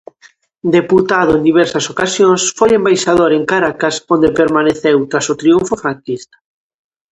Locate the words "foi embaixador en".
2.57-3.43